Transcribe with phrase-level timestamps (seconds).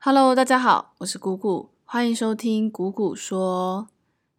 [0.00, 3.88] Hello，大家好，我是谷谷，欢迎收听谷谷说。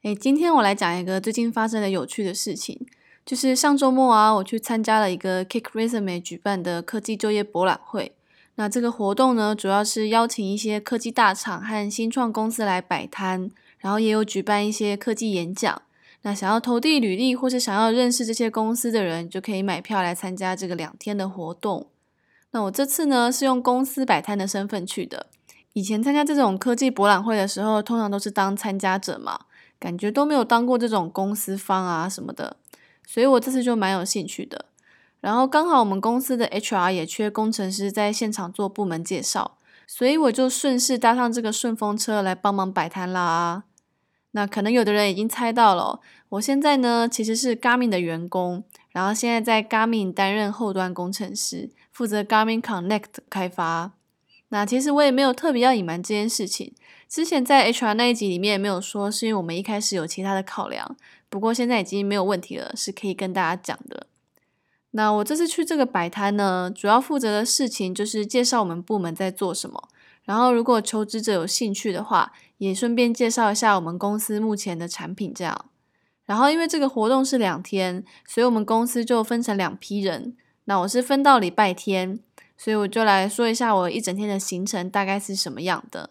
[0.04, 2.88] 诶，今天我来讲一个最近发生的有趣的事情，
[3.25, 8.14] 就是上周末啊，我去参加了一个 Kick Resume 举办的科技就业博览会。
[8.55, 15.82] 那这个活动呢，主要是邀请一些科技大厂和新创公司来摆摊，然后也有举办一些科技演讲。
[16.21, 21.88] 那想要投递履历或是想要认识这些公司的人，就可以买票来参加这个两天的活动。
[22.52, 25.28] 那我这次呢，是用公司摆摊的身份去的。
[25.80, 29.40] 以前参加这种科技博览会的时候，通常都是当参加者嘛，
[29.80, 32.58] 感觉都没有当过这种公司方啊什么的，
[33.08, 34.66] 所以我这次就蛮有兴趣的。
[35.21, 39.55] 然后刚好我们公司的 HR 也缺工程师在现场做部门介绍，
[39.88, 43.63] 所以我就顺势搭上这个顺风车来帮忙摆摊啦。
[44.32, 53.93] 那可能有的人已经猜到了，我现在呢其实是 Garmin 的员工，然后现在在 Garmin 担任后端工程师，负责 Garmin Connect 开发。
[54.49, 56.73] 那其实我也没有特别要隐瞒这件事情。
[57.07, 60.96] 之前在 HR 那一集里面也没有说，是因为我们一开始有其他的考量。
[61.29, 64.07] 不过现在已经没有问题了，是可以跟大家讲的。
[64.91, 69.89] 那我这次去这个摆摊呢，主要负责的事情就是介绍我们部门在做什么。
[70.23, 75.65] 然后如果求职者有兴趣的话，也顺便介绍一下我们公司目前的产品这样。
[76.25, 80.35] 然后因为这个活动是两天，所以我们公司就分成两批人。
[80.65, 82.19] 那我是分到礼拜天。
[82.61, 86.09] 所以我就来说一下我一整天的行程大概是什么样的。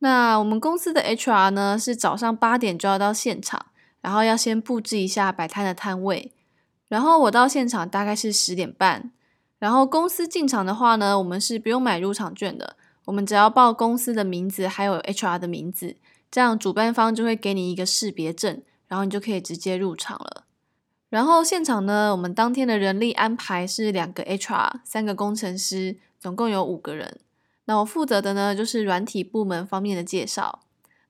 [0.00, 3.66] 那我们公司的 HR 呢是早上八点就要到现场，
[4.00, 6.32] 然后要先布置一下摆摊的摊位。
[6.88, 9.12] 然后我到现场大概是十点半。
[9.60, 15.96] 然后公司进场的话呢，我们是不用买入场券的，我们只要报公司的名字还有 HR 的名字，
[16.28, 20.44] 这样主办方就会给你一个识别证，然后你就可以直接入场了。
[21.10, 27.20] 然后现场呢，我们当天的人力安排是两个 HR，三个工程师，总共有五个人。
[27.64, 30.60] 那我负责的呢，就是软体部门方面的介绍。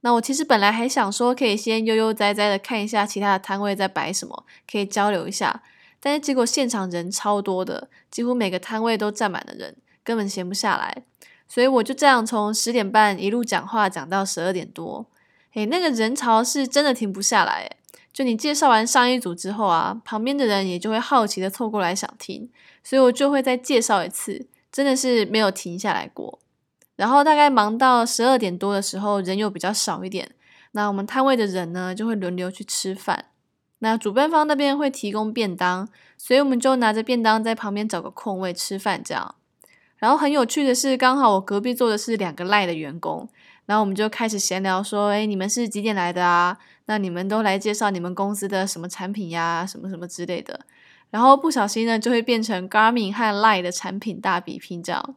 [0.03, 5.63] 那我其实本来还想说，可以先悠悠哉哉的看一下其他的摊位在摆什么，可以交流一下。
[6.01, 9.75] 但是结果现场人超多的，几乎每个摊位都站满了人，
[10.05, 11.03] 根本闲不下来。
[11.49, 15.07] 所以我就这样从十点半一路讲话讲到十二点多。
[15.55, 17.78] 诶，那个人潮是真的停不下来诶。
[18.19, 22.51] 就你介绍完上一组之后啊，旁边的人也就会好奇的凑过来想听，
[22.83, 26.41] 所以我就会再介绍一次，真的是没有停下来过。
[26.97, 30.33] 然后大概忙到十二点多的时候，人又比较少一点，
[30.73, 33.27] 那我们摊位的人呢就会轮流去吃饭。
[33.79, 39.37] 那主办方那边会提供便当，所以我们就拿着便当在旁边找个空位吃饭这样。
[39.99, 43.29] 然后很有趣的是，刚好我隔壁坐的是两个赖的员工。
[43.69, 46.57] 然后我们就开始闲聊，说：“哎，你们是几点来的啊？
[46.87, 50.61] 那你们都来介绍你们公司的什么产品呀，什么什么之类的。”
[51.11, 55.17] 然后不小心呢，就会变成 Garmin 和 Line 的产品大比拼这样。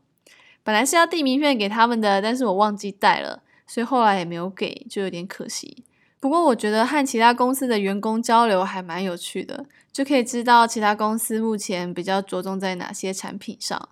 [0.64, 5.86] 本来是要递名片给他们的，但是我忘记带了，所以后来也没有给，就有点可惜。
[6.20, 13.90] 不过我觉得和其他公司的员工交流还蛮有趣的，就可以知道其他公司目前比较着重在哪些产品上。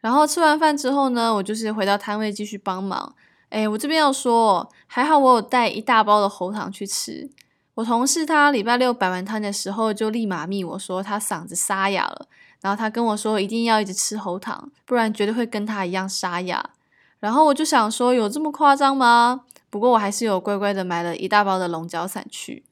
[0.00, 3.14] 然后吃完饭之后呢，我就是回到摊位继续帮忙。
[3.54, 7.30] 哎，我这边要说，还好我有带一大包的喉糖去吃。
[7.74, 12.26] 我同事他礼拜六摆完摊的时候，就立马密我说他嗓子沙哑了，
[12.60, 16.70] 然后他跟我说一定要一直吃喉糖，不然绝对会跟他一样沙哑。
[17.20, 19.42] 然后我就想说，有这么夸张吗？
[19.70, 22.64] 不过我还是有乖乖的买了一大包的龙角散去。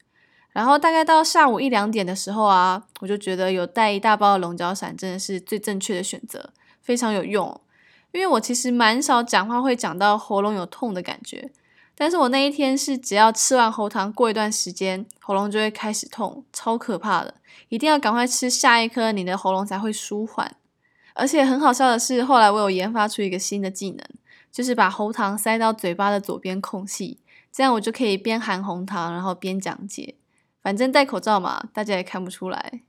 [0.50, 6.50] 然后大概到下午一两点的时候啊，我就觉得有带一大包的龙角散真的是最正确的选择，
[6.80, 7.60] 非常有用。
[8.12, 11.50] 因为我其实蛮少讲话会讲到喉咙有痛的感觉，
[11.94, 17.34] 但是我那一天是只要吃完喉糖，过一段时间喉咙就会开始痛，超可怕的，
[17.70, 20.56] 一定要赶快吃下一颗，你的喉咙才会舒缓。
[21.14, 24.06] 而且很好笑的是，后来我有研发出一个新的技能，
[24.50, 27.18] 就是把喉糖塞到嘴巴的左边空隙，
[27.50, 30.16] 这样我就可以边含喉糖，然后边讲解。
[30.62, 32.82] 反正戴口罩嘛，大家也看不出来。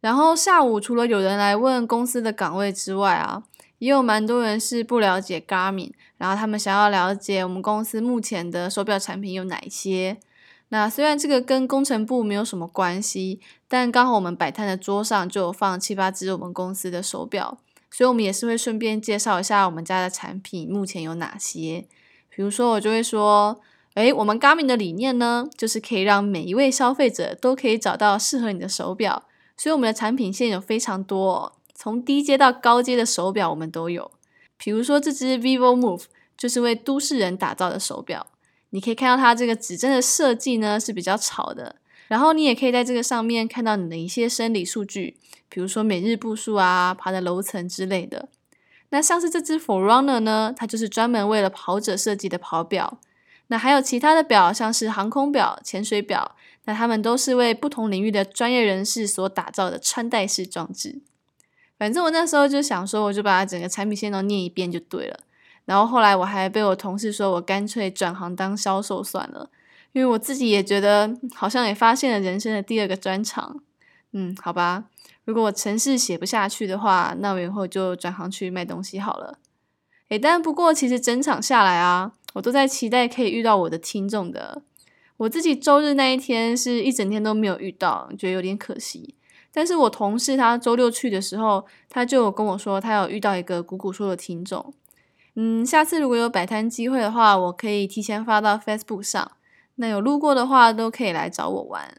[0.00, 3.44] 然后下午除了有人来问公司的岗位之外啊。
[3.78, 10.18] 也有蛮多人是不了解 Garmin，然后他们想要了解我们公司目前的手表产品有哪些。
[10.70, 17.58] 那虽然这个跟工程部没有什么关系，但刚好我们摆摊的桌上就有放七八只我们公司的手表，
[17.90, 21.86] 所以我们也是会顺便介绍一下我们家的产品目前有哪些。
[22.28, 23.58] 比如说我就会说，
[23.94, 29.22] 诶，我们 Garmin 的理念呢，就是可以让每一位消费者都可以找到适合你的手表，
[29.56, 31.54] 所以我们的产品线有非常多。
[31.80, 34.10] 从低阶到高阶的手表，我们都有。
[34.56, 38.26] 比如说，这只 Vivo Move 就是为都市人打造的手表。
[38.70, 41.76] 你可以看到它这个指针的设计呢是比较潮的。
[42.08, 45.16] 然后你也可以在这个上面看到你的一些生理数据，
[45.48, 48.28] 比如说每日步数啊、爬的楼层之类的。
[48.88, 52.98] 那像是这只 Forerunner 呢，它就是专门为了跑者设计的跑表。
[53.46, 56.34] 那还有其他的表，像是航空表、潜水表，
[56.64, 61.02] 那它们都是为不同领域的专业人士所打造的穿戴式装置。
[61.78, 65.20] 反正我那时候就想说，我就把整个产品线都念一遍就对了。
[65.64, 69.50] 然后后来我还被我同事说我干脆转行当销售算了，
[69.92, 73.60] 因为我自己也觉得好像也发现了人生的第二个专长。
[74.12, 74.84] 嗯，好吧，
[75.24, 79.38] 如果我程式写不下去的话，那我以后就转行去卖东西好了。
[80.08, 84.62] 诶，但不过其实整场下来啊，我都在期待可以遇到我的听众的。
[85.18, 89.14] 我自己周日那一天是一整天都没有遇到，觉得有点可惜。
[89.52, 94.72] 但是我同事他周六去的时候，他就跟我说他有遇到一个谷谷说的听众。
[95.34, 99.32] 嗯，下次如果有摆摊机会的话，我可以提前发到 Facebook 上。
[99.76, 101.94] 那有路过的话，都可以来找我玩。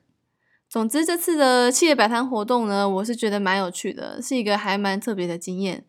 [0.70, 5.86] 总之，这次的企业摆摊活动呢，我是觉得蛮有趣的，是一个还蛮特别的经验。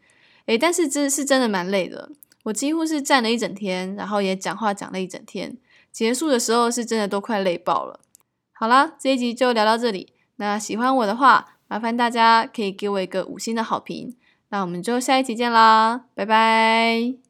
[0.46, 2.10] 诶，但是真是真的蛮累的，
[2.44, 5.58] 我几乎是站了一整天，然后也讲话讲了一整天，
[5.92, 8.00] 结束的时候是真的都快累爆了。
[8.52, 10.14] 好啦，这一集就聊到这里。
[10.40, 14.16] 那喜欢我的话，麻烦大家可以给我一个五星的好评。
[14.48, 17.29] 那我们就下一集见啦，拜拜。